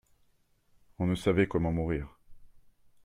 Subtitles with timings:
[0.97, 2.09] On ne savait comment mourir.